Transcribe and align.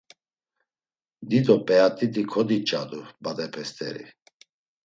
Dido 1.29 1.55
p̌eat̆iti 1.67 2.23
kodiç̌adu 2.31 3.01
badepe 3.23 3.63
st̆eri. 3.69 4.05